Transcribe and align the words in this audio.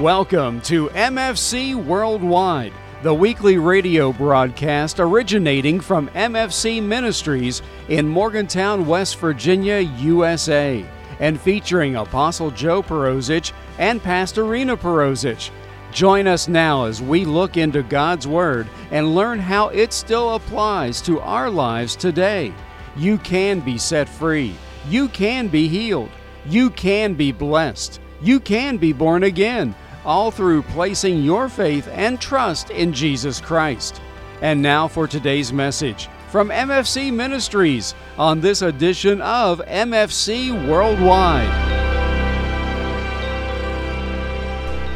Welcome 0.00 0.62
to 0.62 0.88
MFC 0.88 1.74
Worldwide, 1.74 2.72
the 3.02 3.12
weekly 3.12 3.58
radio 3.58 4.14
broadcast 4.14 4.98
originating 4.98 5.78
from 5.78 6.08
MFC 6.14 6.82
Ministries 6.82 7.60
in 7.90 8.08
Morgantown, 8.08 8.86
West 8.86 9.18
Virginia, 9.18 9.80
USA, 9.80 10.86
and 11.18 11.38
featuring 11.38 11.96
Apostle 11.96 12.50
Joe 12.50 12.82
Perosic 12.82 13.52
and 13.76 14.02
Pastor 14.02 14.44
Rena 14.44 14.74
Perosic. 14.74 15.50
Join 15.92 16.26
us 16.26 16.48
now 16.48 16.86
as 16.86 17.02
we 17.02 17.26
look 17.26 17.58
into 17.58 17.82
God's 17.82 18.26
Word 18.26 18.68
and 18.90 19.14
learn 19.14 19.38
how 19.38 19.68
it 19.68 19.92
still 19.92 20.34
applies 20.34 21.02
to 21.02 21.20
our 21.20 21.50
lives 21.50 21.94
today. 21.94 22.54
You 22.96 23.18
can 23.18 23.60
be 23.60 23.76
set 23.76 24.08
free. 24.08 24.54
You 24.88 25.08
can 25.08 25.48
be 25.48 25.68
healed. 25.68 26.08
You 26.46 26.70
can 26.70 27.12
be 27.12 27.32
blessed. 27.32 28.00
You 28.22 28.38
can 28.38 28.76
be 28.76 28.92
born 28.92 29.24
again, 29.24 29.74
all 30.04 30.30
through 30.30 30.62
placing 30.62 31.22
your 31.22 31.48
faith 31.48 31.88
and 31.92 32.20
trust 32.20 32.70
in 32.70 32.92
Jesus 32.92 33.40
Christ. 33.40 34.00
And 34.40 34.62
now 34.62 34.88
for 34.88 35.06
today's 35.06 35.52
message 35.52 36.08
from 36.30 36.48
MFC 36.48 37.12
Ministries 37.12 37.94
on 38.16 38.40
this 38.40 38.62
edition 38.62 39.20
of 39.20 39.60
MFC 39.66 40.68
Worldwide. 40.68 41.48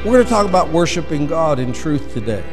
We're 0.04 0.12
going 0.12 0.24
to 0.24 0.30
talk 0.30 0.46
about 0.46 0.68
worshiping 0.68 1.26
God 1.26 1.58
in 1.58 1.72
truth 1.72 2.12
today. 2.12 2.44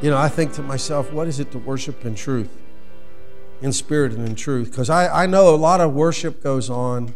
You 0.00 0.10
know, 0.10 0.16
I 0.16 0.28
think 0.28 0.52
to 0.54 0.62
myself, 0.62 1.12
what 1.12 1.26
is 1.26 1.40
it 1.40 1.50
to 1.50 1.58
worship 1.58 2.04
in 2.04 2.14
truth? 2.14 2.62
In 3.60 3.72
spirit 3.72 4.12
and 4.12 4.26
in 4.26 4.34
truth. 4.34 4.70
Because 4.70 4.88
I, 4.88 5.24
I 5.24 5.26
know 5.26 5.54
a 5.54 5.56
lot 5.56 5.80
of 5.80 5.92
worship 5.92 6.42
goes 6.42 6.70
on, 6.70 7.14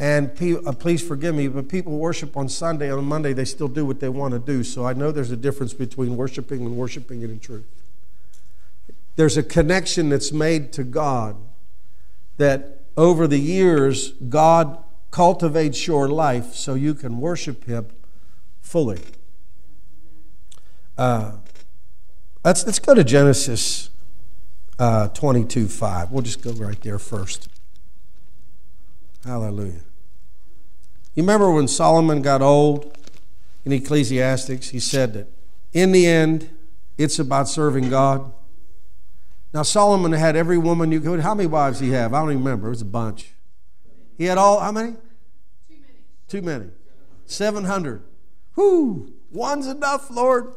and 0.00 0.30
uh, 0.66 0.72
please 0.72 1.06
forgive 1.06 1.34
me, 1.34 1.46
but 1.46 1.68
people 1.68 1.98
worship 1.98 2.34
on 2.34 2.48
Sunday, 2.48 2.90
on 2.90 3.04
Monday, 3.04 3.34
they 3.34 3.44
still 3.44 3.68
do 3.68 3.84
what 3.84 4.00
they 4.00 4.08
want 4.08 4.32
to 4.32 4.40
do. 4.40 4.64
So 4.64 4.86
I 4.86 4.94
know 4.94 5.12
there's 5.12 5.30
a 5.30 5.36
difference 5.36 5.74
between 5.74 6.16
worshiping 6.16 6.64
and 6.64 6.74
worshiping 6.74 7.20
it 7.20 7.28
in 7.28 7.38
truth. 7.38 7.66
There's 9.16 9.36
a 9.36 9.42
connection 9.42 10.08
that's 10.08 10.32
made 10.32 10.72
to 10.72 10.84
God 10.84 11.36
that 12.38 12.80
over 12.96 13.26
the 13.26 13.38
years, 13.38 14.12
God 14.12 14.82
cultivates 15.10 15.86
your 15.86 16.08
life 16.08 16.54
so 16.54 16.72
you 16.72 16.94
can 16.94 17.20
worship 17.20 17.64
Him 17.64 17.88
fully. 18.62 19.02
Uh, 20.96 21.32
let's, 22.42 22.64
let's 22.64 22.78
go 22.78 22.94
to 22.94 23.04
Genesis 23.04 23.90
uh, 24.78 25.08
22 25.08 25.68
5. 25.68 26.10
We'll 26.10 26.22
just 26.22 26.42
go 26.42 26.52
right 26.52 26.80
there 26.80 26.98
first. 26.98 27.50
Hallelujah. 29.26 29.82
You 31.14 31.22
remember 31.22 31.50
when 31.50 31.68
Solomon 31.68 32.22
got 32.22 32.40
old 32.42 32.96
in 33.64 33.72
Ecclesiastics? 33.72 34.68
He 34.68 34.78
said 34.78 35.14
that 35.14 35.28
in 35.72 35.92
the 35.92 36.06
end, 36.06 36.50
it's 36.96 37.18
about 37.18 37.48
serving 37.48 37.90
God. 37.90 38.32
Now, 39.52 39.62
Solomon 39.62 40.12
had 40.12 40.36
every 40.36 40.58
woman 40.58 40.92
you 40.92 41.00
could. 41.00 41.20
How 41.20 41.34
many 41.34 41.48
wives 41.48 41.80
did 41.80 41.86
he 41.86 41.92
have? 41.92 42.14
I 42.14 42.20
don't 42.20 42.30
even 42.30 42.44
remember. 42.44 42.68
It 42.68 42.70
was 42.70 42.82
a 42.82 42.86
bunch. 42.86 43.32
He 44.16 44.26
had 44.26 44.38
all, 44.38 44.60
how 44.60 44.70
many? 44.70 44.92
Too 45.68 45.76
many. 45.80 45.82
Too 46.28 46.42
many. 46.42 46.66
700. 47.26 48.02
Whoo, 48.54 49.12
one's 49.30 49.66
enough, 49.66 50.10
Lord. 50.10 50.52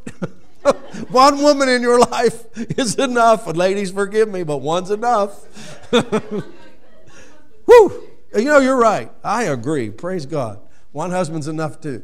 One 1.09 1.41
woman 1.41 1.69
in 1.69 1.81
your 1.81 1.99
life 1.99 2.45
is 2.77 2.95
enough. 2.95 3.47
And 3.47 3.57
ladies, 3.57 3.91
forgive 3.91 4.29
me, 4.29 4.43
but 4.43 4.57
one's 4.57 4.91
enough. 4.91 5.91
Whoo, 7.65 8.03
you 8.35 8.45
know, 8.45 8.59
you're 8.59 8.79
right. 8.79 9.11
I 9.23 9.43
agree. 9.43 9.89
Praise 9.89 10.25
God. 10.25 10.59
One 10.91 11.11
husband's 11.11 11.47
enough 11.47 11.81
too. 11.81 12.03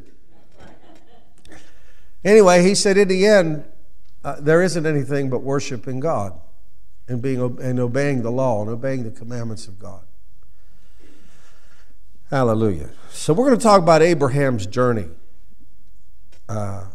Anyway, 2.24 2.64
he 2.64 2.76
said 2.76 2.98
in 2.98 3.08
the 3.08 3.26
end, 3.26 3.64
uh, 4.24 4.36
there 4.40 4.62
isn't 4.62 4.86
anything 4.86 5.30
but 5.30 5.42
worshiping 5.42 6.00
God 6.00 6.34
and, 7.08 7.22
being, 7.22 7.40
and 7.40 7.80
obeying 7.80 8.22
the 8.22 8.32
law 8.32 8.62
and 8.62 8.70
obeying 8.70 9.04
the 9.04 9.12
commandments 9.12 9.68
of 9.68 9.80
God. 9.80 10.02
Hallelujah. 12.30 12.90
So 13.10 13.34
we're 13.34 13.48
going 13.48 13.58
to 13.58 13.64
talk 13.64 13.82
about 13.82 14.02
Abraham's 14.02 14.68
journey. 14.68 15.08
Uh, 16.48 16.86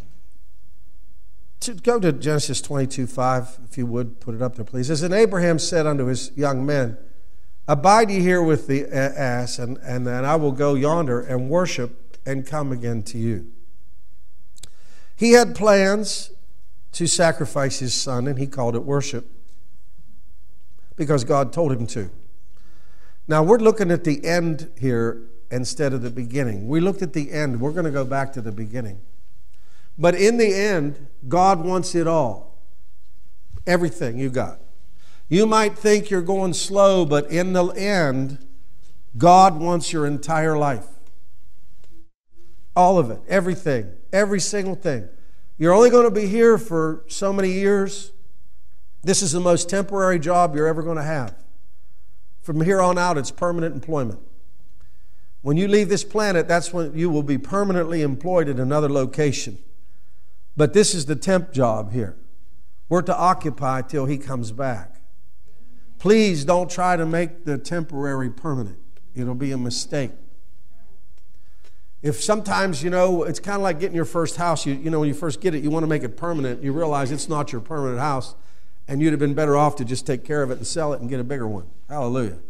to 1.60 1.74
go 1.74 1.98
to 1.98 2.12
Genesis 2.12 2.60
22 2.60 3.06
5, 3.06 3.58
if 3.68 3.78
you 3.78 3.86
would, 3.86 4.20
put 4.20 4.34
it 4.34 4.42
up 4.42 4.56
there, 4.56 4.64
please. 4.64 4.90
As 4.90 5.02
and 5.02 5.14
Abraham 5.14 5.58
said 5.58 5.86
unto 5.86 6.06
his 6.06 6.30
young 6.36 6.66
men, 6.66 6.98
Abide 7.66 8.10
ye 8.10 8.20
here 8.20 8.42
with 8.42 8.66
the 8.66 8.84
uh, 8.84 8.88
ass, 8.90 9.58
and, 9.58 9.78
and 9.78 10.06
then 10.06 10.24
I 10.24 10.36
will 10.36 10.52
go 10.52 10.74
yonder 10.74 11.20
and 11.20 11.48
worship 11.48 12.18
and 12.26 12.46
come 12.46 12.72
again 12.72 13.02
to 13.04 13.18
you. 13.18 13.50
He 15.16 15.32
had 15.32 15.54
plans 15.54 16.30
to 16.92 17.06
sacrifice 17.06 17.78
his 17.78 17.94
son, 17.94 18.26
and 18.28 18.38
he 18.38 18.46
called 18.46 18.74
it 18.74 18.82
worship 18.82 19.26
because 20.96 21.24
God 21.24 21.52
told 21.52 21.72
him 21.72 21.86
to. 21.88 22.10
Now, 23.26 23.42
we're 23.42 23.58
looking 23.58 23.90
at 23.90 24.04
the 24.04 24.24
end 24.24 24.70
here 24.78 25.22
instead 25.50 25.92
of 25.92 26.02
the 26.02 26.10
beginning. 26.10 26.68
We 26.68 26.80
looked 26.80 27.00
at 27.00 27.14
the 27.14 27.32
end. 27.32 27.60
We're 27.60 27.72
going 27.72 27.86
to 27.86 27.90
go 27.90 28.04
back 28.04 28.32
to 28.34 28.42
the 28.42 28.52
beginning. 28.52 29.00
But 29.96 30.14
in 30.14 30.36
the 30.36 30.52
end, 30.52 31.06
God 31.28 31.64
wants 31.64 31.94
it 31.94 32.06
all 32.06 32.58
everything 33.66 34.18
you 34.18 34.28
got. 34.28 34.58
You 35.28 35.46
might 35.46 35.76
think 35.76 36.10
you're 36.10 36.22
going 36.22 36.52
slow, 36.52 37.04
but 37.04 37.30
in 37.30 37.52
the 37.52 37.66
end, 37.68 38.46
God 39.16 39.58
wants 39.58 39.92
your 39.92 40.06
entire 40.06 40.56
life. 40.56 40.86
All 42.76 42.98
of 42.98 43.10
it, 43.10 43.20
everything, 43.28 43.92
every 44.12 44.40
single 44.40 44.74
thing. 44.74 45.08
You're 45.56 45.72
only 45.72 45.90
going 45.90 46.04
to 46.04 46.10
be 46.10 46.26
here 46.26 46.58
for 46.58 47.04
so 47.08 47.32
many 47.32 47.52
years. 47.52 48.12
This 49.02 49.22
is 49.22 49.32
the 49.32 49.40
most 49.40 49.68
temporary 49.68 50.18
job 50.18 50.54
you're 50.54 50.66
ever 50.66 50.82
going 50.82 50.96
to 50.96 51.02
have. 51.02 51.36
From 52.42 52.60
here 52.60 52.80
on 52.80 52.98
out, 52.98 53.16
it's 53.16 53.30
permanent 53.30 53.74
employment. 53.74 54.20
When 55.42 55.56
you 55.56 55.68
leave 55.68 55.88
this 55.88 56.04
planet, 56.04 56.48
that's 56.48 56.72
when 56.72 56.96
you 56.96 57.10
will 57.10 57.22
be 57.22 57.38
permanently 57.38 58.02
employed 58.02 58.48
at 58.48 58.58
another 58.58 58.88
location. 58.88 59.58
But 60.56 60.72
this 60.72 60.94
is 60.94 61.06
the 61.06 61.16
temp 61.16 61.52
job 61.52 61.92
here. 61.92 62.16
We're 62.88 63.02
to 63.02 63.16
occupy 63.16 63.82
till 63.82 64.06
he 64.06 64.18
comes 64.18 64.52
back. 64.52 64.93
Please 65.98 66.44
don't 66.44 66.70
try 66.70 66.96
to 66.96 67.06
make 67.06 67.44
the 67.44 67.58
temporary 67.58 68.30
permanent, 68.30 68.78
it'll 69.14 69.34
be 69.34 69.52
a 69.52 69.58
mistake. 69.58 70.10
If 72.02 72.22
sometimes, 72.22 72.82
you 72.82 72.90
know, 72.90 73.22
it's 73.22 73.40
kind 73.40 73.56
of 73.56 73.62
like 73.62 73.80
getting 73.80 73.96
your 73.96 74.04
first 74.04 74.36
house, 74.36 74.66
you, 74.66 74.74
you 74.74 74.90
know, 74.90 75.00
when 75.00 75.08
you 75.08 75.14
first 75.14 75.40
get 75.40 75.54
it, 75.54 75.64
you 75.64 75.70
want 75.70 75.84
to 75.84 75.86
make 75.86 76.02
it 76.02 76.18
permanent, 76.18 76.62
you 76.62 76.70
realize 76.70 77.10
it's 77.10 77.30
not 77.30 77.50
your 77.50 77.62
permanent 77.62 77.98
house, 77.98 78.34
and 78.86 79.00
you'd 79.00 79.12
have 79.14 79.20
been 79.20 79.32
better 79.32 79.56
off 79.56 79.76
to 79.76 79.86
just 79.86 80.06
take 80.06 80.22
care 80.22 80.42
of 80.42 80.50
it 80.50 80.58
and 80.58 80.66
sell 80.66 80.92
it 80.92 81.00
and 81.00 81.08
get 81.08 81.18
a 81.18 81.24
bigger 81.24 81.48
one. 81.48 81.66
Hallelujah. 81.88 82.40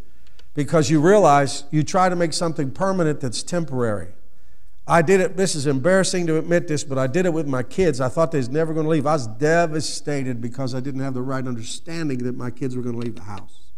Because 0.53 0.89
you 0.89 0.99
realize 0.99 1.63
you 1.71 1.83
try 1.83 2.09
to 2.09 2.17
make 2.17 2.33
something 2.33 2.69
permanent 2.69 3.21
that's 3.21 3.43
temporary. 3.43 4.09
I 4.87 5.01
did 5.01 5.19
it, 5.19 5.35
this 5.35 5.55
is 5.55 5.65
embarrassing 5.65 6.27
to 6.27 6.37
admit 6.37 6.67
this, 6.67 6.83
but 6.83 6.99
I 6.99 7.07
did 7.07 7.25
it 7.25 7.33
with 7.33 7.47
my 7.47 7.63
kids. 7.63 7.99
I 7.99 8.07
thought 8.07 8.31
they 8.31 8.37
was 8.37 8.49
never 8.49 8.71
going 8.73 8.85
to 8.85 8.89
leave. 8.89 9.07
I 9.07 9.13
was 9.13 9.25
devastated 9.25 10.41
because 10.41 10.75
I 10.75 10.79
didn't 10.79 11.01
have 11.01 11.15
the 11.15 11.23
right 11.23 11.45
understanding 11.45 12.19
that 12.19 12.37
my 12.37 12.51
kids 12.51 12.75
were 12.75 12.83
going 12.83 12.95
to 12.95 13.01
leave 13.01 13.15
the 13.15 13.23
house. 13.23 13.71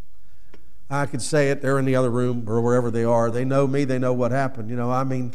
I 0.90 1.06
could 1.06 1.22
say 1.22 1.50
it, 1.50 1.62
they're 1.62 1.80
in 1.80 1.86
the 1.86 1.96
other 1.96 2.10
room 2.10 2.44
or 2.48 2.62
wherever 2.62 2.92
they 2.92 3.04
are. 3.04 3.32
They 3.32 3.46
know 3.46 3.68
me, 3.68 3.86
they 3.86 4.00
know 4.00 4.14
what 4.14 4.32
happened. 4.32 4.70
You 4.70 4.76
know, 4.76 4.92
I 4.92 5.06
mean, 5.06 5.34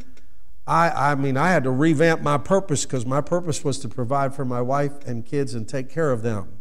I, 0.66 1.12
I 1.12 1.15
mean, 1.15 1.37
I 1.37 1.50
had 1.50 1.65
to 1.65 1.71
revamp 1.71 2.22
my 2.22 2.38
purpose 2.38 2.84
because 2.84 3.05
my 3.05 3.21
purpose 3.21 3.65
was 3.65 3.78
to 3.81 3.88
provide 3.88 4.34
for 4.34 4.44
my 4.44 4.61
wife 4.61 5.06
and 5.06 5.25
kids 5.25 5.55
and 5.55 5.69
take 5.69 5.91
care 5.91 6.11
of 6.11 6.22
them. 6.22 6.61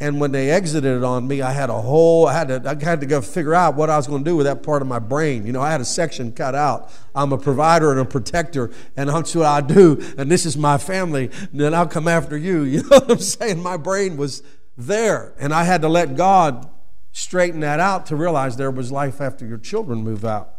And 0.00 0.20
when 0.20 0.30
they 0.30 0.50
exited 0.50 1.02
on 1.02 1.26
me, 1.26 1.42
I 1.42 1.50
had 1.50 1.70
a 1.70 1.80
whole, 1.80 2.28
I 2.28 2.32
had 2.32 2.48
to, 2.48 2.62
I 2.64 2.84
had 2.84 3.00
to 3.00 3.06
go 3.06 3.20
figure 3.20 3.54
out 3.54 3.74
what 3.74 3.90
I 3.90 3.96
was 3.96 4.06
going 4.06 4.22
to 4.22 4.30
do 4.30 4.36
with 4.36 4.46
that 4.46 4.62
part 4.62 4.80
of 4.80 4.86
my 4.86 5.00
brain. 5.00 5.44
You 5.44 5.52
know, 5.52 5.60
I 5.60 5.72
had 5.72 5.80
a 5.80 5.84
section 5.84 6.30
cut 6.30 6.54
out. 6.54 6.92
I'm 7.16 7.32
a 7.32 7.38
provider 7.38 7.90
and 7.90 7.98
a 7.98 8.04
protector, 8.04 8.70
and 8.96 9.10
that's 9.10 9.34
what 9.34 9.46
I 9.46 9.60
do. 9.60 10.00
And 10.16 10.30
this 10.30 10.46
is 10.46 10.56
my 10.56 10.78
family. 10.78 11.30
And 11.50 11.60
then 11.60 11.74
I'll 11.74 11.88
come 11.88 12.06
after 12.06 12.36
you. 12.36 12.62
You 12.78 12.82
know 12.82 13.00
what 13.00 13.10
I'm 13.10 13.18
saying? 13.18 13.60
My 13.60 13.76
brain 13.76 14.16
was 14.16 14.42
there, 14.76 15.34
and 15.40 15.52
I 15.52 15.64
had 15.64 15.82
to 15.82 15.88
let 15.88 16.16
God 16.16 16.70
straighten 17.10 17.60
that 17.60 17.80
out 17.80 18.06
to 18.06 18.16
realize 18.16 18.56
there 18.56 18.70
was 18.70 18.92
life 18.92 19.20
after 19.20 19.44
your 19.44 19.58
children 19.58 20.04
move 20.04 20.24
out. 20.24 20.54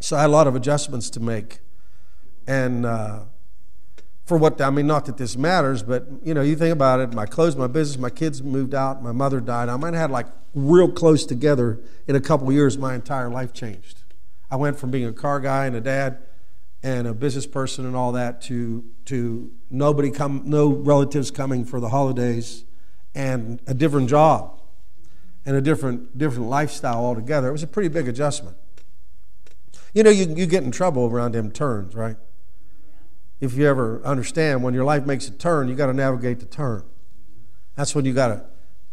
So 0.00 0.16
I 0.16 0.22
had 0.22 0.30
a 0.30 0.32
lot 0.32 0.48
of 0.48 0.56
adjustments 0.56 1.08
to 1.10 1.20
make, 1.20 1.60
and. 2.48 2.84
Uh, 2.84 3.20
for 4.30 4.36
what 4.36 4.60
I 4.60 4.70
mean, 4.70 4.86
not 4.86 5.06
that 5.06 5.16
this 5.16 5.36
matters, 5.36 5.82
but 5.82 6.06
you 6.22 6.34
know, 6.34 6.40
you 6.40 6.54
think 6.54 6.72
about 6.72 7.00
it. 7.00 7.12
My 7.12 7.26
clothes, 7.26 7.56
my 7.56 7.66
business, 7.66 7.98
my 7.98 8.10
kids 8.10 8.44
moved 8.44 8.76
out, 8.76 9.02
my 9.02 9.10
mother 9.10 9.40
died. 9.40 9.68
I 9.68 9.76
might 9.76 9.92
have 9.92 10.02
had 10.02 10.10
like 10.12 10.28
real 10.54 10.88
close 10.88 11.26
together 11.26 11.80
in 12.06 12.14
a 12.14 12.20
couple 12.20 12.52
years. 12.52 12.78
My 12.78 12.94
entire 12.94 13.28
life 13.28 13.52
changed. 13.52 14.04
I 14.48 14.54
went 14.54 14.78
from 14.78 14.92
being 14.92 15.06
a 15.06 15.12
car 15.12 15.40
guy 15.40 15.66
and 15.66 15.74
a 15.74 15.80
dad 15.80 16.18
and 16.80 17.08
a 17.08 17.12
business 17.12 17.44
person 17.44 17.84
and 17.84 17.96
all 17.96 18.12
that 18.12 18.40
to 18.42 18.84
to 19.06 19.50
nobody 19.68 20.12
come, 20.12 20.42
no 20.44 20.68
relatives 20.68 21.32
coming 21.32 21.64
for 21.64 21.80
the 21.80 21.88
holidays, 21.88 22.64
and 23.16 23.60
a 23.66 23.74
different 23.74 24.08
job 24.08 24.60
and 25.44 25.56
a 25.56 25.60
different 25.60 26.16
different 26.16 26.48
lifestyle 26.48 27.04
altogether. 27.04 27.48
It 27.48 27.52
was 27.52 27.64
a 27.64 27.66
pretty 27.66 27.88
big 27.88 28.06
adjustment. 28.06 28.56
You 29.92 30.04
know, 30.04 30.10
you 30.10 30.32
you 30.32 30.46
get 30.46 30.62
in 30.62 30.70
trouble 30.70 31.06
around 31.06 31.34
them 31.34 31.50
turns, 31.50 31.96
right? 31.96 32.16
If 33.40 33.54
you 33.54 33.66
ever 33.66 34.02
understand, 34.04 34.62
when 34.62 34.74
your 34.74 34.84
life 34.84 35.06
makes 35.06 35.26
a 35.28 35.30
turn, 35.30 35.68
you 35.68 35.74
got 35.74 35.86
to 35.86 35.94
navigate 35.94 36.40
the 36.40 36.46
turn. 36.46 36.84
That's 37.74 37.94
when 37.94 38.04
you 38.04 38.12
got 38.12 38.28
to 38.28 38.44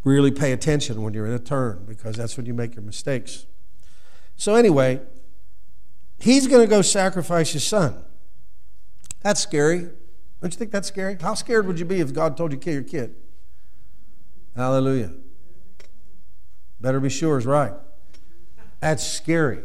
really 0.04 0.32
pay 0.32 0.54
attention 0.54 1.02
when 1.02 1.14
you're 1.14 1.26
in 1.26 1.34
a 1.34 1.40
turn 1.40 1.84
because 1.86 2.16
that's 2.16 2.38
when 2.38 2.46
you 2.46 2.54
make 2.54 2.76
your 2.76 2.84
mistakes. 2.84 3.46
So, 4.38 4.56
anyway, 4.56 5.02
he's 6.20 6.48
going 6.48 6.66
to 6.66 6.70
go 6.70 6.82
sacrifice 6.82 7.52
his 7.52 7.66
son. 7.66 8.04
That's 9.22 9.42
scary. 9.42 9.90
Don't 10.42 10.54
you 10.54 10.58
think 10.58 10.72
that's 10.72 10.88
scary? 10.88 11.18
How 11.20 11.34
scared 11.34 11.68
would 11.68 11.80
you 11.80 11.86
be 11.86 12.00
if 12.00 12.14
God 12.14 12.38
told 12.38 12.54
you 12.54 12.58
to 12.58 12.64
kill 12.64 12.74
your 12.76 12.84
kid? 12.84 13.16
Hallelujah. 14.56 15.12
Better 16.80 17.00
be 17.00 17.10
sure 17.10 17.38
is 17.38 17.46
right. 17.46 17.74
That's 18.80 19.06
scary. 19.06 19.64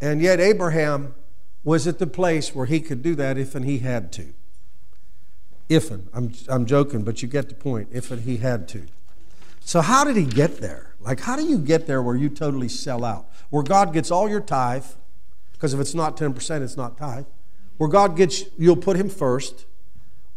And 0.00 0.20
yet, 0.22 0.40
Abraham 0.40 1.14
was 1.62 1.86
at 1.86 1.98
the 1.98 2.06
place 2.06 2.54
where 2.54 2.66
he 2.66 2.80
could 2.80 3.02
do 3.02 3.14
that 3.14 3.36
if 3.36 3.54
and 3.54 3.64
he 3.64 3.78
had 3.78 4.12
to. 4.12 4.32
If 5.68 5.90
and, 5.90 6.08
I'm, 6.12 6.32
I'm 6.48 6.66
joking, 6.66 7.02
but 7.02 7.22
you 7.22 7.28
get 7.28 7.48
the 7.48 7.54
point. 7.54 7.88
If 7.92 8.10
and 8.10 8.22
he 8.22 8.38
had 8.38 8.68
to. 8.68 8.86
So, 9.60 9.80
how 9.80 10.04
did 10.04 10.16
he 10.16 10.24
get 10.24 10.60
there? 10.60 10.94
Like, 11.00 11.20
how 11.20 11.36
do 11.36 11.44
you 11.44 11.58
get 11.58 11.86
there 11.86 12.02
where 12.02 12.16
you 12.16 12.28
totally 12.28 12.68
sell 12.68 13.04
out? 13.04 13.28
Where 13.50 13.62
God 13.62 13.92
gets 13.92 14.10
all 14.10 14.28
your 14.28 14.40
tithe, 14.40 14.86
because 15.52 15.74
if 15.74 15.80
it's 15.80 15.94
not 15.94 16.16
10%, 16.16 16.62
it's 16.62 16.76
not 16.76 16.98
tithe. 16.98 17.26
Where 17.76 17.88
God 17.88 18.16
gets, 18.16 18.44
you'll 18.58 18.76
put 18.76 18.96
him 18.96 19.08
first. 19.08 19.66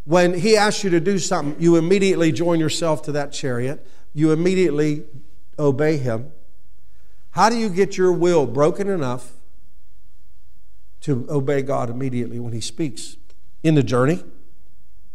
When 0.04 0.34
he 0.34 0.56
asks 0.56 0.84
you 0.84 0.90
to 0.90 1.00
do 1.00 1.18
something, 1.18 1.60
you 1.60 1.76
immediately 1.76 2.30
join 2.30 2.60
yourself 2.60 3.02
to 3.02 3.12
that 3.12 3.32
chariot. 3.32 3.86
You 4.12 4.32
immediately 4.32 5.04
obey 5.58 5.96
him. 5.96 6.32
How 7.30 7.48
do 7.48 7.56
you 7.56 7.68
get 7.68 7.96
your 7.96 8.12
will 8.12 8.46
broken 8.46 8.88
enough 8.88 9.32
to 11.04 11.26
obey 11.28 11.60
God 11.60 11.90
immediately 11.90 12.38
when 12.38 12.54
He 12.54 12.60
speaks 12.62 13.18
in 13.62 13.74
the 13.74 13.82
journey. 13.82 14.24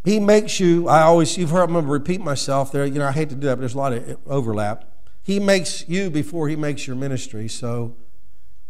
He 0.05 0.19
makes 0.19 0.59
you, 0.59 0.87
I 0.87 1.01
always, 1.01 1.35
you've 1.37 1.49
heard 1.49 1.69
me 1.69 1.81
repeat 1.81 2.21
myself 2.21 2.71
there, 2.71 2.85
you 2.85 2.99
know, 2.99 3.07
I 3.07 3.11
hate 3.11 3.29
to 3.29 3.35
do 3.35 3.47
that, 3.47 3.55
but 3.55 3.61
there's 3.61 3.73
a 3.73 3.77
lot 3.77 3.93
of 3.93 4.17
overlap. 4.27 4.85
He 5.23 5.39
makes 5.39 5.89
you 5.89 6.09
before 6.11 6.47
He 6.47 6.55
makes 6.55 6.85
your 6.85 6.95
ministry. 6.95 7.47
So 7.47 7.95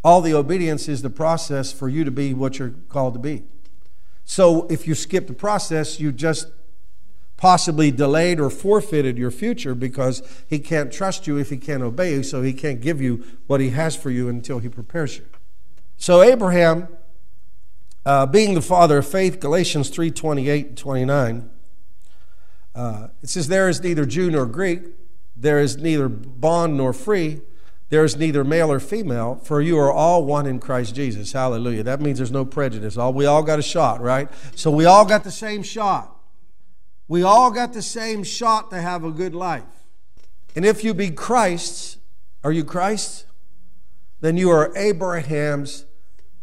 all 0.02 0.22
the 0.22 0.34
obedience 0.34 0.88
is 0.88 1.02
the 1.02 1.10
process 1.10 1.74
for 1.74 1.90
you 1.90 2.06
to 2.06 2.12
be 2.12 2.34
what 2.34 2.58
you're 2.58 2.74
called 2.88 3.14
to 3.16 3.20
be. 3.20 3.44
So 4.24 4.66
if 4.68 4.88
you 4.88 4.96
skip 4.96 5.28
the 5.28 5.34
process, 5.34 6.00
you 6.00 6.14
just 6.14 6.48
possibly 7.36 7.92
delayed 7.92 8.40
or 8.40 8.50
forfeited 8.50 9.18
your 9.18 9.32
future 9.32 9.76
because 9.76 10.22
he 10.48 10.60
can't 10.60 10.92
trust 10.92 11.28
you 11.28 11.38
if 11.38 11.50
he 11.50 11.58
can't 11.58 11.84
obey 11.84 12.14
you, 12.14 12.24
so 12.24 12.42
he 12.42 12.54
can't 12.54 12.80
give 12.80 13.02
you 13.02 13.26
what 13.48 13.60
he 13.60 13.72
has 13.72 13.96
for 13.96 14.10
you 14.10 14.30
until 14.30 14.60
he 14.60 14.70
prepares 14.70 15.18
you. 15.18 15.26
So 15.98 16.22
Abraham 16.22 16.88
uh, 18.10 18.26
being 18.26 18.56
the 18.56 18.62
father 18.62 18.98
of 18.98 19.08
faith, 19.08 19.40
Galatians 19.40 19.92
3 19.92 20.10
28 20.10 20.68
and 20.70 20.78
29. 20.78 21.50
Uh, 22.74 23.08
it 23.22 23.30
says, 23.30 23.50
There 23.50 23.70
is 23.70 23.84
neither 23.84 24.04
Jew 24.04 24.32
nor 24.32 24.48
Greek, 24.48 24.82
there 25.38 25.60
is 25.60 25.78
neither 25.78 26.10
bond 26.10 26.76
nor 26.76 26.92
free, 26.92 27.42
there 27.90 28.04
is 28.04 28.18
neither 28.18 28.44
male 28.44 28.72
or 28.72 28.80
female, 28.80 29.36
for 29.44 29.62
you 29.62 29.78
are 29.78 29.92
all 29.92 30.26
one 30.26 30.48
in 30.48 30.58
Christ 30.58 30.96
Jesus. 30.96 31.34
Hallelujah. 31.34 31.84
That 31.84 32.02
means 32.02 32.18
there's 32.18 32.32
no 32.32 32.46
prejudice. 32.46 32.98
All, 32.98 33.14
we 33.14 33.28
all 33.28 33.44
got 33.44 33.60
a 33.60 33.62
shot, 33.62 34.02
right? 34.02 34.28
So 34.56 34.72
we 34.72 34.86
all 34.86 35.06
got 35.06 35.24
the 35.24 35.30
same 35.30 35.62
shot. 35.62 36.20
We 37.08 37.22
all 37.22 37.52
got 37.52 37.74
the 37.74 37.84
same 37.84 38.24
shot 38.24 38.72
to 38.72 38.82
have 38.82 39.04
a 39.04 39.12
good 39.12 39.36
life. 39.36 39.86
And 40.56 40.66
if 40.66 40.84
you 40.84 40.96
be 40.96 41.12
Christ's, 41.12 41.98
are 42.44 42.52
you 42.52 42.64
Christ's? 42.64 43.28
Then 44.20 44.36
you 44.36 44.50
are 44.50 44.76
Abraham's 44.76 45.86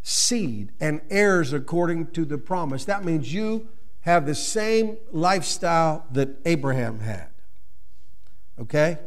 seed 0.09 0.71
and 0.79 1.01
heirs 1.11 1.53
according 1.53 2.07
to 2.07 2.25
the 2.25 2.39
promise. 2.39 2.85
That 2.85 3.05
means 3.05 3.35
you 3.35 3.67
have 4.03 4.25
the 4.25 4.37
same 4.37 4.99
lifestyle 5.11 6.07
that 6.13 6.29
Abraham 6.45 7.01
had. 7.01 7.27
Okay? 8.57 8.99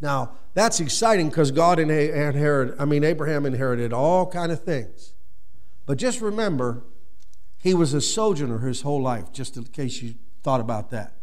Now, 0.00 0.34
that's 0.54 0.78
exciting 0.78 1.28
because 1.28 1.50
God 1.50 1.80
inherited, 1.80 2.76
I 2.78 2.84
mean, 2.84 3.02
Abraham 3.02 3.44
inherited 3.44 3.92
all 3.92 4.28
kind 4.28 4.52
of 4.52 4.62
things. 4.62 5.14
But 5.86 5.98
just 5.98 6.20
remember, 6.20 6.84
he 7.58 7.74
was 7.74 7.92
a 7.92 8.00
sojourner 8.00 8.60
his 8.60 8.82
whole 8.82 9.02
life, 9.02 9.32
just 9.32 9.56
in 9.56 9.64
case 9.64 10.02
you 10.02 10.14
thought 10.44 10.60
about 10.60 10.90
that. 10.90 11.14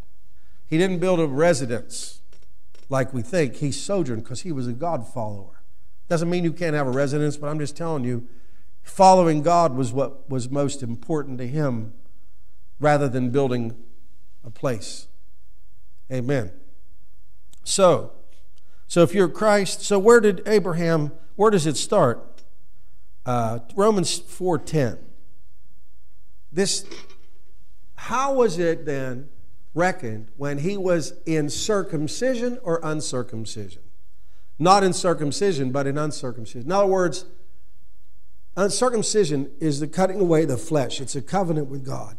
He 0.67 0.77
didn't 0.77 0.99
build 0.99 1.21
a 1.21 1.27
residence 1.27 2.19
like 2.89 3.13
we 3.13 3.21
think. 3.21 3.55
He 3.55 3.71
sojourned 3.71 4.23
because 4.23 4.41
he 4.41 4.51
was 4.51 4.67
a 4.67 4.73
God 4.73 5.07
follower. 5.07 5.61
Doesn't 6.09 6.29
mean 6.29 6.43
you 6.43 6.51
can't 6.51 6.75
have 6.75 6.87
a 6.87 6.91
residence, 6.91 7.37
but 7.37 7.47
I'm 7.47 7.59
just 7.59 7.77
telling 7.77 8.03
you, 8.03 8.27
Following 8.83 9.41
God 9.41 9.75
was 9.75 9.91
what 9.91 10.29
was 10.29 10.49
most 10.49 10.83
important 10.83 11.37
to 11.39 11.47
him 11.47 11.93
rather 12.79 13.07
than 13.07 13.31
building 13.31 13.75
a 14.43 14.51
place. 14.51 15.07
Amen. 16.11 16.51
So, 17.63 18.11
so 18.87 19.01
if 19.01 19.13
you're 19.13 19.29
Christ, 19.29 19.81
so 19.81 19.97
where 19.97 20.19
did 20.19 20.43
Abraham, 20.45 21.11
where 21.35 21.49
does 21.49 21.65
it 21.65 21.77
start? 21.77 22.43
Uh, 23.25 23.59
Romans 23.75 24.19
4.10. 24.19 24.99
This, 26.51 26.85
how 27.95 28.33
was 28.33 28.59
it 28.59 28.85
then 28.85 29.29
reckoned 29.73 30.29
when 30.37 30.59
he 30.59 30.77
was 30.77 31.13
in 31.25 31.49
circumcision 31.49 32.59
or 32.61 32.79
uncircumcision? 32.83 33.81
Not 34.59 34.83
in 34.83 34.93
circumcision, 34.93 35.71
but 35.71 35.87
in 35.87 35.97
uncircumcision. 35.97 36.67
In 36.67 36.71
other 36.71 36.85
words, 36.85 37.25
Uncircumcision 38.55 39.49
is 39.59 39.79
the 39.79 39.87
cutting 39.87 40.19
away 40.19 40.45
the 40.45 40.57
flesh. 40.57 41.01
It's 41.01 41.15
a 41.15 41.21
covenant 41.21 41.67
with 41.67 41.85
God. 41.85 42.17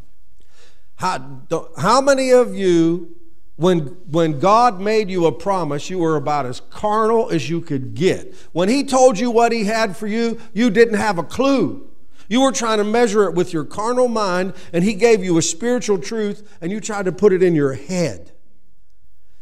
How, 0.97 1.43
how 1.77 2.01
many 2.01 2.31
of 2.31 2.57
you, 2.57 3.17
when, 3.57 3.79
when 4.11 4.41
God 4.41 4.81
made 4.81 5.11
you 5.11 5.27
a 5.27 5.33
promise, 5.33 5.91
you 5.91 5.99
were 5.99 6.17
about 6.17 6.47
as 6.47 6.61
carnal 6.71 7.31
as 7.31 7.49
you 7.49 7.61
could 7.61 7.95
get? 7.95 8.35
When 8.53 8.69
He 8.69 8.85
told 8.85 9.19
you 9.19 9.31
what 9.31 9.53
He 9.53 9.65
had 9.65 9.97
for 9.97 10.07
you, 10.07 10.41
you 10.53 10.71
didn't 10.71 10.99
have 10.99 11.19
a 11.19 11.25
clue. 11.25 11.89
You 12.29 12.41
were 12.41 12.53
trying 12.53 12.79
to 12.79 12.85
measure 12.85 13.25
it 13.25 13.35
with 13.35 13.53
your 13.53 13.65
carnal 13.65 14.09
mind, 14.09 14.55
and 14.73 14.83
He 14.83 14.95
gave 14.95 15.23
you 15.23 15.39
a 15.39 15.43
spiritual 15.43 15.99
truth, 15.99 16.57
and 16.61 16.73
you 16.73 16.81
tried 16.81 17.05
to 17.05 17.13
put 17.13 17.33
it 17.33 17.43
in 17.43 17.55
your 17.55 17.75
head. 17.75 18.33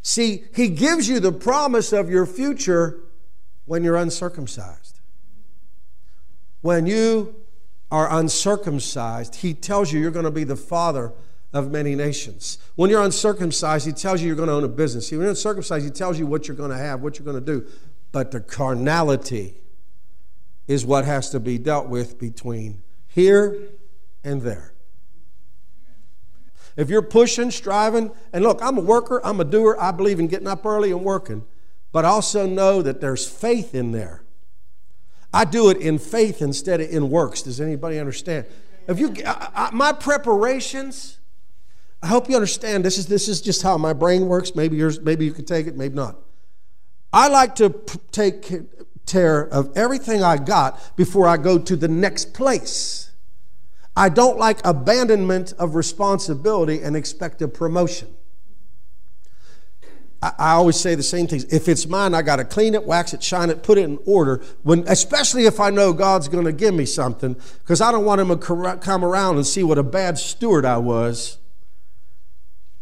See, 0.02 0.44
He 0.54 0.68
gives 0.68 1.08
you 1.08 1.20
the 1.20 1.32
promise 1.32 1.92
of 1.92 2.10
your 2.10 2.26
future 2.26 3.00
when 3.64 3.84
you're 3.84 3.96
uncircumcised. 3.96 4.91
When 6.62 6.86
you 6.86 7.34
are 7.90 8.10
uncircumcised, 8.10 9.36
he 9.36 9.52
tells 9.52 9.92
you 9.92 10.00
you're 10.00 10.10
going 10.10 10.24
to 10.24 10.30
be 10.30 10.44
the 10.44 10.56
father 10.56 11.12
of 11.52 11.70
many 11.70 11.94
nations. 11.94 12.58
When 12.76 12.88
you're 12.88 13.02
uncircumcised, 13.02 13.84
he 13.84 13.92
tells 13.92 14.22
you 14.22 14.28
you're 14.28 14.36
going 14.36 14.48
to 14.48 14.54
own 14.54 14.64
a 14.64 14.68
business. 14.68 15.10
When 15.10 15.20
you're 15.20 15.28
uncircumcised, 15.28 15.84
he 15.84 15.90
tells 15.90 16.18
you 16.18 16.26
what 16.26 16.48
you're 16.48 16.56
going 16.56 16.70
to 16.70 16.78
have, 16.78 17.02
what 17.02 17.18
you're 17.18 17.26
going 17.26 17.44
to 17.44 17.60
do. 17.60 17.66
But 18.10 18.30
the 18.30 18.40
carnality 18.40 19.58
is 20.66 20.86
what 20.86 21.04
has 21.04 21.30
to 21.30 21.40
be 21.40 21.58
dealt 21.58 21.88
with 21.88 22.18
between 22.18 22.82
here 23.08 23.58
and 24.24 24.40
there. 24.42 24.72
If 26.76 26.88
you're 26.88 27.02
pushing, 27.02 27.50
striving, 27.50 28.12
and 28.32 28.42
look, 28.42 28.62
I'm 28.62 28.78
a 28.78 28.80
worker, 28.80 29.20
I'm 29.24 29.40
a 29.40 29.44
doer, 29.44 29.76
I 29.78 29.90
believe 29.90 30.18
in 30.18 30.28
getting 30.28 30.48
up 30.48 30.64
early 30.64 30.90
and 30.90 31.04
working, 31.04 31.44
but 31.90 32.06
also 32.06 32.46
know 32.46 32.80
that 32.80 33.00
there's 33.02 33.28
faith 33.28 33.74
in 33.74 33.92
there. 33.92 34.22
I 35.32 35.44
do 35.44 35.70
it 35.70 35.78
in 35.78 35.98
faith 35.98 36.42
instead 36.42 36.80
of 36.80 36.90
in 36.90 37.10
works. 37.10 37.42
Does 37.42 37.60
anybody 37.60 37.98
understand? 37.98 38.46
If 38.86 38.98
you, 38.98 39.14
I, 39.26 39.48
I, 39.54 39.70
my 39.72 39.92
preparations, 39.92 41.18
I 42.02 42.08
hope 42.08 42.28
you 42.28 42.34
understand. 42.34 42.84
This 42.84 42.98
is 42.98 43.06
this 43.06 43.28
is 43.28 43.40
just 43.40 43.62
how 43.62 43.78
my 43.78 43.92
brain 43.92 44.26
works. 44.26 44.54
Maybe 44.54 44.76
yours, 44.76 45.00
maybe 45.00 45.24
you 45.24 45.32
can 45.32 45.44
take 45.44 45.66
it, 45.66 45.76
maybe 45.76 45.94
not. 45.94 46.16
I 47.12 47.28
like 47.28 47.54
to 47.56 47.70
take 48.10 48.50
care 49.06 49.42
of 49.42 49.76
everything 49.76 50.22
I 50.22 50.36
got 50.36 50.96
before 50.96 51.28
I 51.28 51.36
go 51.36 51.58
to 51.58 51.76
the 51.76 51.88
next 51.88 52.34
place. 52.34 53.10
I 53.94 54.08
don't 54.08 54.38
like 54.38 54.64
abandonment 54.64 55.52
of 55.58 55.74
responsibility 55.74 56.80
and 56.82 56.96
expect 56.96 57.42
a 57.42 57.48
promotion. 57.48 58.08
I, 60.22 60.32
I 60.38 60.50
always 60.52 60.78
say 60.78 60.94
the 60.94 61.02
same 61.02 61.26
things. 61.26 61.44
If 61.44 61.68
it's 61.68 61.86
mine, 61.86 62.14
I 62.14 62.22
got 62.22 62.36
to 62.36 62.44
clean 62.44 62.74
it, 62.74 62.84
wax 62.84 63.12
it, 63.12 63.22
shine 63.22 63.50
it, 63.50 63.62
put 63.62 63.76
it 63.76 63.82
in 63.82 63.98
order. 64.06 64.42
When, 64.62 64.84
especially 64.86 65.46
if 65.46 65.60
I 65.60 65.70
know 65.70 65.92
God's 65.92 66.28
going 66.28 66.44
to 66.44 66.52
give 66.52 66.74
me 66.74 66.86
something, 66.86 67.36
because 67.60 67.80
I 67.80 67.90
don't 67.90 68.04
want 68.04 68.20
Him 68.20 68.28
to 68.28 68.76
come 68.78 69.04
around 69.04 69.36
and 69.36 69.46
see 69.46 69.64
what 69.64 69.78
a 69.78 69.82
bad 69.82 70.18
steward 70.18 70.64
I 70.64 70.78
was. 70.78 71.38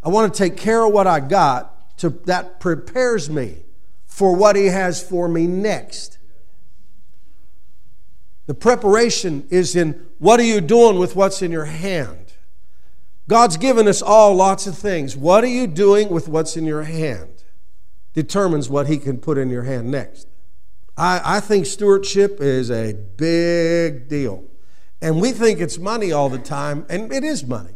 I 0.03 0.09
want 0.09 0.33
to 0.33 0.39
take 0.39 0.57
care 0.57 0.85
of 0.85 0.93
what 0.93 1.07
I 1.07 1.21
got. 1.21 1.77
To 1.99 2.09
that 2.25 2.61
prepares 2.61 3.29
me 3.29 3.59
for 4.07 4.35
what 4.35 4.57
He 4.57 4.67
has 4.67 5.03
for 5.07 5.29
me 5.29 5.47
next. 5.47 6.17
The 8.47 8.55
preparation 8.55 9.47
is 9.51 9.77
in 9.77 10.07
what 10.19 10.41
are 10.41 10.45
you 10.45 10.63
doing 10.63 10.99
with 10.99 11.15
what's 11.15 11.43
in 11.43 11.53
your 11.53 11.67
hand? 11.67 12.30
God's 13.31 13.59
given 13.59 13.87
us 13.87 14.03
all 14.03 14.35
lots 14.35 14.67
of 14.67 14.77
things. 14.77 15.17
What 15.17 15.45
are 15.45 15.47
you 15.47 15.69
doing 15.69 16.09
with 16.09 16.27
what's 16.27 16.57
in 16.57 16.65
your 16.65 16.83
hand? 16.83 17.45
Determines 18.13 18.69
what 18.69 18.89
He 18.89 18.99
can 18.99 19.19
put 19.19 19.39
in 19.39 19.51
your 19.51 19.63
hand 19.63 19.89
next. 19.89 20.27
I, 20.97 21.21
I 21.37 21.39
think 21.39 21.67
stewardship 21.67 22.41
is 22.41 22.73
a 22.73 22.93
big 22.93 24.09
deal. 24.09 24.43
And 25.01 25.21
we 25.21 25.31
think 25.31 25.61
it's 25.61 25.79
money 25.79 26.11
all 26.11 26.29
the 26.29 26.41
time, 26.41 26.85
and 26.91 27.13
it 27.13 27.23
is 27.23 27.47
money. 27.47 27.75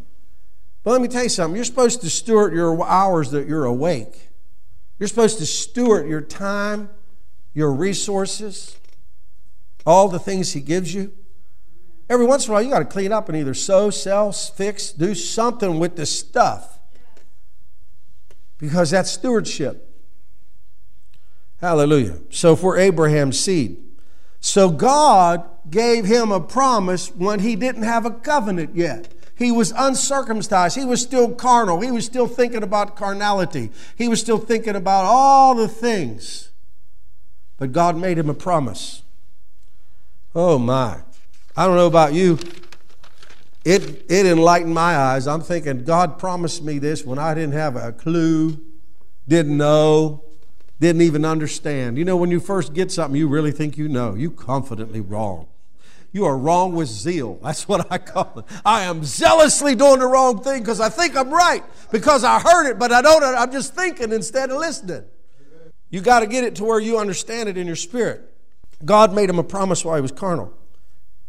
But 0.82 0.90
let 0.90 1.00
me 1.00 1.06
tell 1.06 1.23
you 1.23 1.28
something 1.28 1.54
you're 1.54 1.64
supposed 1.64 2.00
to 2.00 2.11
steward 2.11 2.52
your 2.52 2.84
hours 2.84 3.30
that 3.30 3.46
you're 3.46 3.64
awake. 3.64 4.30
You're 4.99 5.08
supposed 5.08 5.38
to 5.38 5.46
steward 5.46 6.08
your 6.08 6.20
time, 6.20 6.90
your 7.52 7.73
resources, 7.73 8.76
all 9.87 10.08
the 10.08 10.18
things 10.18 10.52
He 10.52 10.61
gives 10.61 10.92
you. 10.92 11.12
Every 12.08 12.26
once 12.26 12.46
in 12.46 12.50
a 12.50 12.54
while, 12.54 12.62
you 12.62 12.70
got 12.70 12.80
to 12.80 12.84
clean 12.84 13.12
up 13.12 13.28
and 13.28 13.38
either 13.38 13.54
sew, 13.54 13.90
sell, 13.90 14.30
fix, 14.32 14.92
do 14.92 15.14
something 15.14 15.78
with 15.78 15.96
the 15.96 16.06
stuff. 16.06 16.78
Because 18.58 18.90
that's 18.90 19.11
stewardship. 19.11 19.90
Hallelujah. 21.61 22.20
So, 22.30 22.54
we're 22.54 22.78
Abraham's 22.78 23.40
seed, 23.40 23.82
so 24.40 24.70
God 24.70 25.49
gave 25.70 26.04
him 26.04 26.30
a 26.30 26.40
promise 26.40 27.08
when 27.14 27.40
he 27.40 27.56
didn't 27.56 27.84
have 27.84 28.04
a 28.04 28.11
covenant 28.11 28.76
yet. 28.76 29.11
He 29.37 29.50
was 29.50 29.73
uncircumcised. 29.76 30.76
He 30.76 30.84
was 30.84 31.02
still 31.02 31.34
carnal. 31.34 31.80
He 31.80 31.90
was 31.90 32.04
still 32.04 32.28
thinking 32.28 32.62
about 32.62 32.94
carnality. 32.94 33.70
He 33.96 34.06
was 34.06 34.20
still 34.20 34.38
thinking 34.38 34.76
about 34.76 35.04
all 35.06 35.54
the 35.54 35.66
things. 35.66 36.50
But 37.56 37.73
God 37.73 37.96
made 37.96 38.18
him 38.18 38.28
a 38.28 38.34
promise. 38.34 39.02
Oh 40.34 40.58
my. 40.58 41.00
I 41.56 41.66
don't 41.66 41.76
know 41.76 41.87
about 41.87 42.14
you. 42.14 42.38
It, 43.64 44.04
it 44.11 44.26
enlightened 44.26 44.75
my 44.75 44.96
eyes. 44.96 45.26
I'm 45.26 45.40
thinking, 45.40 45.84
God 45.84 46.18
promised 46.18 46.62
me 46.62 46.78
this 46.78 47.04
when 47.04 47.18
I 47.18 47.32
didn't 47.32 47.54
have 47.54 47.76
a 47.76 47.92
clue, 47.92 48.61
didn't 49.26 49.56
know, 49.56 50.25
didn't 50.80 51.02
even 51.02 51.25
understand. 51.25 51.96
You 51.96 52.04
know, 52.04 52.16
when 52.16 52.30
you 52.30 52.40
first 52.40 52.75
get 52.75 52.90
something 52.90 53.18
you 53.18 53.28
really 53.28 53.52
think 53.52 53.78
you 53.78 53.88
know, 53.88 54.14
you 54.14 54.30
confidently 54.30 55.00
wrong. 55.00 55.46
You 56.12 56.26
are 56.26 56.37
wrong 56.37 56.75
with 56.75 56.88
zeal. 56.88 57.38
That's 57.42 57.66
what 57.66 57.90
I 57.90 57.99
call 57.99 58.32
it. 58.40 58.44
I 58.64 58.82
am 58.82 59.04
zealously 59.04 59.75
doing 59.75 60.00
the 60.00 60.06
wrong 60.06 60.42
thing 60.42 60.61
because 60.61 60.80
I 60.80 60.88
think 60.88 61.16
I'm 61.16 61.32
right 61.32 61.64
because 61.90 62.23
I 62.25 62.40
heard 62.40 62.68
it, 62.68 62.78
but 62.78 62.92
I 62.92 63.00
don't. 63.00 63.23
I'm 63.23 63.50
just 63.50 63.75
thinking 63.75 64.12
instead 64.12 64.50
of 64.50 64.58
listening. 64.58 65.04
You 65.90 66.00
got 66.00 66.20
to 66.20 66.26
get 66.26 66.42
it 66.44 66.56
to 66.56 66.64
where 66.64 66.80
you 66.80 66.99
understand 66.99 67.49
it 67.49 67.56
in 67.56 67.66
your 67.66 67.76
spirit. 67.76 68.32
God 68.84 69.14
made 69.14 69.30
him 69.30 69.38
a 69.38 69.44
promise 69.44 69.84
while 69.84 69.94
he 69.94 70.02
was 70.02 70.12
carnal. 70.12 70.52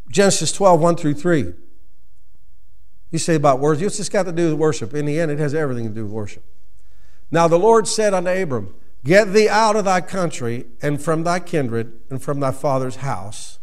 Genesis 0.09 0.51
12, 0.51 0.79
1 0.79 0.95
through 0.95 1.13
3. 1.15 1.53
You 3.11 3.19
say 3.19 3.35
about 3.35 3.59
words, 3.59 3.81
it's 3.81 3.97
just 3.97 4.11
got 4.11 4.23
to 4.23 4.31
do 4.31 4.49
with 4.49 4.59
worship? 4.59 4.93
In 4.93 5.05
the 5.05 5.19
end, 5.19 5.31
it 5.31 5.39
has 5.39 5.53
everything 5.53 5.87
to 5.87 5.93
do 5.93 6.03
with 6.03 6.11
worship. 6.11 6.43
Now 7.31 7.47
the 7.47 7.59
Lord 7.59 7.87
said 7.87 8.13
unto 8.13 8.29
Abram, 8.29 8.75
Get 9.03 9.33
thee 9.33 9.47
out 9.47 9.75
of 9.75 9.85
thy 9.85 10.01
country 10.01 10.65
and 10.81 11.01
from 11.01 11.23
thy 11.23 11.39
kindred 11.39 11.99
and 12.09 12.21
from 12.21 12.39
thy 12.39 12.51
father's 12.51 12.97
house 12.97 13.59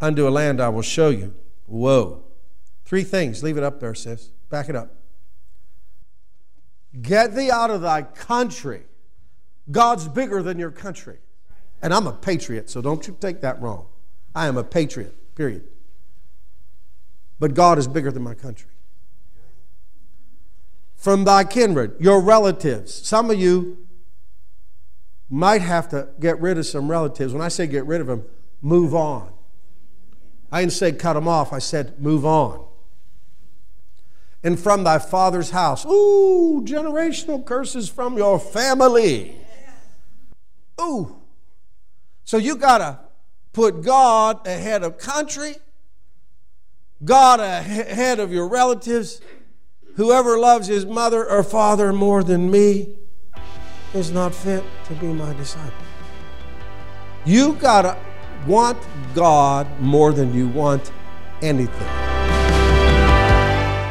unto 0.00 0.26
a 0.26 0.30
land 0.30 0.60
I 0.60 0.70
will 0.70 0.82
show 0.82 1.10
you. 1.10 1.34
Whoa. 1.66 2.24
Three 2.84 3.04
things. 3.04 3.42
Leave 3.42 3.58
it 3.58 3.62
up 3.62 3.80
there, 3.80 3.94
sis. 3.94 4.30
Back 4.48 4.68
it 4.68 4.76
up. 4.76 4.94
Get 7.02 7.34
thee 7.34 7.50
out 7.50 7.70
of 7.70 7.82
thy 7.82 8.02
country. 8.02 8.84
God's 9.70 10.08
bigger 10.08 10.42
than 10.42 10.58
your 10.58 10.70
country. 10.70 11.18
And 11.82 11.92
I'm 11.92 12.06
a 12.06 12.12
patriot, 12.12 12.70
so 12.70 12.80
don't 12.80 13.06
you 13.06 13.16
take 13.20 13.42
that 13.42 13.60
wrong. 13.60 13.86
I 14.34 14.46
am 14.46 14.56
a 14.56 14.64
patriot, 14.64 15.14
period. 15.38 15.62
But 17.38 17.54
God 17.54 17.78
is 17.78 17.86
bigger 17.86 18.10
than 18.10 18.24
my 18.24 18.34
country. 18.34 18.70
From 20.96 21.22
thy 21.22 21.44
kindred, 21.44 21.94
your 22.00 22.20
relatives. 22.20 22.92
Some 22.92 23.30
of 23.30 23.38
you 23.38 23.86
might 25.30 25.62
have 25.62 25.88
to 25.90 26.08
get 26.18 26.40
rid 26.40 26.58
of 26.58 26.66
some 26.66 26.90
relatives. 26.90 27.32
When 27.32 27.40
I 27.40 27.48
say 27.48 27.68
get 27.68 27.86
rid 27.86 28.00
of 28.00 28.08
them, 28.08 28.24
move 28.60 28.96
on. 28.96 29.32
I 30.50 30.60
didn't 30.60 30.72
say 30.72 30.90
cut 30.90 31.12
them 31.12 31.28
off, 31.28 31.52
I 31.52 31.60
said 31.60 32.00
move 32.00 32.26
on. 32.26 32.66
And 34.42 34.58
from 34.58 34.82
thy 34.82 34.98
father's 34.98 35.50
house. 35.50 35.86
Ooh, 35.86 36.62
generational 36.64 37.44
curses 37.44 37.88
from 37.88 38.16
your 38.16 38.40
family. 38.40 39.36
Ooh. 40.80 41.16
So 42.24 42.38
you 42.38 42.56
got 42.56 42.78
to 42.78 43.07
put 43.52 43.82
God 43.82 44.46
ahead 44.46 44.82
of 44.82 44.98
country, 44.98 45.56
God 47.04 47.40
ahead 47.40 48.20
of 48.20 48.32
your 48.32 48.48
relatives. 48.48 49.20
Whoever 49.96 50.38
loves 50.38 50.68
his 50.68 50.86
mother 50.86 51.28
or 51.28 51.42
father 51.42 51.92
more 51.92 52.22
than 52.22 52.50
me 52.50 52.98
is 53.94 54.10
not 54.10 54.34
fit 54.34 54.62
to 54.84 54.94
be 54.94 55.06
my 55.06 55.32
disciple. 55.34 55.72
You 57.24 57.54
got 57.54 57.82
to 57.82 57.96
want 58.46 58.78
God 59.14 59.66
more 59.80 60.12
than 60.12 60.32
you 60.34 60.48
want 60.48 60.92
anything. 61.42 61.88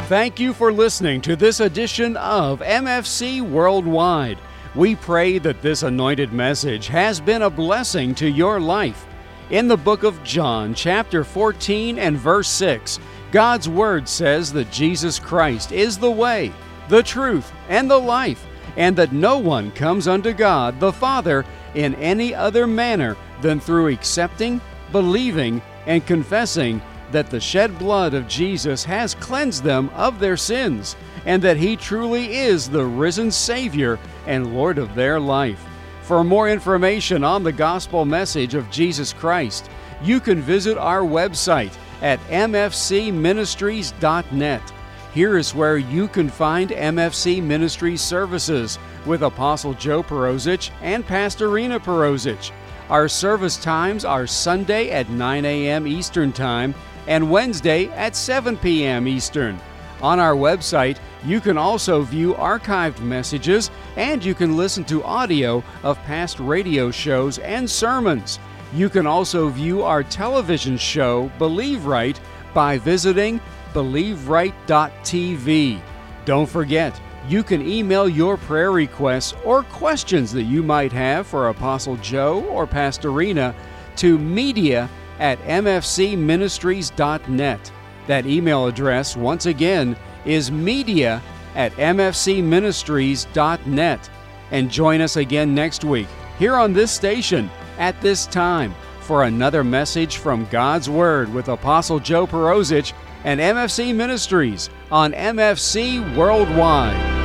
Thank 0.07 0.39
you 0.39 0.53
for 0.53 0.71
listening 0.71 1.19
to 1.21 1.35
this 1.35 1.59
edition 1.59 2.15
of 2.17 2.61
MFC 2.61 3.41
Worldwide. 3.41 4.37
We 4.73 4.95
pray 4.95 5.39
that 5.39 5.61
this 5.61 5.83
anointed 5.83 6.31
message 6.31 6.87
has 6.87 7.19
been 7.19 7.41
a 7.41 7.49
blessing 7.49 8.15
to 8.15 8.29
your 8.29 8.59
life. 8.59 9.06
In 9.49 9.69
the 9.69 9.77
book 9.77 10.03
of 10.03 10.21
John, 10.25 10.73
chapter 10.73 11.23
14 11.23 11.97
and 11.99 12.17
verse 12.17 12.49
6, 12.49 12.99
God's 13.31 13.69
Word 13.69 14.09
says 14.09 14.51
that 14.51 14.73
Jesus 14.73 15.19
Christ 15.19 15.71
is 15.71 15.97
the 15.97 16.11
way, 16.11 16.51
the 16.89 17.01
truth, 17.01 17.49
and 17.69 17.89
the 17.89 17.97
life, 17.97 18.45
and 18.75 18.93
that 18.97 19.13
no 19.13 19.37
one 19.37 19.71
comes 19.71 20.05
unto 20.05 20.33
God 20.33 20.81
the 20.81 20.91
Father 20.91 21.45
in 21.75 21.95
any 21.95 22.35
other 22.35 22.67
manner 22.67 23.15
than 23.41 23.61
through 23.61 23.87
accepting, 23.87 24.59
believing, 24.91 25.61
and 25.85 26.05
confessing 26.05 26.81
that 27.11 27.29
the 27.29 27.39
shed 27.39 27.79
blood 27.79 28.13
of 28.13 28.27
Jesus 28.27 28.83
has 28.83 29.15
cleansed 29.15 29.63
them 29.63 29.89
of 29.95 30.19
their 30.19 30.35
sins, 30.35 30.97
and 31.25 31.41
that 31.41 31.55
He 31.55 31.77
truly 31.77 32.35
is 32.35 32.69
the 32.69 32.85
risen 32.85 33.31
Savior 33.31 33.97
and 34.25 34.53
Lord 34.53 34.77
of 34.77 34.93
their 34.93 35.21
life. 35.21 35.65
For 36.07 36.23
more 36.23 36.47
information 36.47 37.25
on 37.25 37.43
the 37.43 37.51
gospel 37.51 38.05
message 38.05 38.55
of 38.55 38.71
Jesus 38.71 39.11
Christ, 39.11 39.69
you 40.01 40.21
can 40.21 40.41
visit 40.41 40.77
our 40.77 41.01
website 41.01 41.77
at 42.01 42.21
mfcministries.net. 42.29 44.73
Here 45.13 45.37
is 45.37 45.53
where 45.53 45.77
you 45.77 46.07
can 46.07 46.29
find 46.29 46.69
MFC 46.69 47.43
Ministries 47.43 47.99
services 47.99 48.79
with 49.05 49.23
Apostle 49.23 49.73
Joe 49.73 50.01
Perosic 50.01 50.71
and 50.81 51.05
Pastor 51.05 51.49
Rena 51.49 51.77
Perosic. 51.77 52.51
Our 52.89 53.09
service 53.09 53.57
times 53.57 54.05
are 54.05 54.25
Sunday 54.25 54.91
at 54.91 55.09
9 55.09 55.43
a.m. 55.43 55.85
Eastern 55.85 56.31
Time 56.31 56.73
and 57.07 57.29
Wednesday 57.29 57.87
at 57.87 58.15
7 58.15 58.55
p.m. 58.55 59.09
Eastern. 59.09 59.59
On 60.01 60.19
our 60.19 60.35
website, 60.35 60.97
you 61.25 61.41
can 61.41 61.57
also 61.57 62.01
view 62.01 62.35
archived 62.35 63.01
messages 63.01 63.71
and 63.95 64.23
you 64.23 64.35
can 64.35 64.55
listen 64.55 64.83
to 64.85 65.03
audio 65.03 65.63
of 65.83 65.97
past 66.03 66.39
radio 66.39 66.91
shows 66.91 67.39
and 67.39 67.67
sermons. 67.69 68.39
You 68.73 68.89
can 68.89 69.05
also 69.07 69.49
view 69.49 69.83
our 69.83 70.03
television 70.03 70.77
show, 70.77 71.31
Believe 71.39 71.85
Right, 71.85 72.19
by 72.53 72.77
visiting 72.77 73.41
believeright.tv. 73.73 75.81
Don't 76.25 76.49
forget, 76.49 77.01
you 77.27 77.43
can 77.43 77.67
email 77.67 78.07
your 78.07 78.37
prayer 78.37 78.71
requests 78.71 79.33
or 79.43 79.63
questions 79.63 80.31
that 80.33 80.43
you 80.43 80.63
might 80.63 80.93
have 80.93 81.27
for 81.27 81.49
Apostle 81.49 81.97
Joe 81.97 82.45
or 82.45 82.65
Pastor 82.65 83.11
Rena 83.11 83.53
to 83.97 84.17
media 84.17 84.89
at 85.19 85.37
mfcministries.net. 85.39 87.71
That 88.07 88.25
email 88.25 88.65
address, 88.65 89.15
once 89.15 89.45
again, 89.45 89.95
is 90.25 90.51
media 90.51 91.21
at 91.55 91.71
mfcministries.net. 91.73 94.09
And 94.51 94.71
join 94.71 95.01
us 95.01 95.17
again 95.17 95.53
next 95.53 95.83
week 95.83 96.07
here 96.39 96.55
on 96.55 96.73
this 96.73 96.91
station 96.91 97.51
at 97.77 98.01
this 98.01 98.25
time 98.25 98.73
for 99.01 99.23
another 99.23 99.63
message 99.63 100.17
from 100.17 100.47
God's 100.47 100.89
Word 100.89 101.33
with 101.33 101.47
Apostle 101.47 101.99
Joe 101.99 102.27
Perosic 102.27 102.91
and 103.23 103.39
MFC 103.39 103.95
Ministries 103.95 104.69
on 104.91 105.13
MFC 105.13 106.15
Worldwide. 106.15 107.16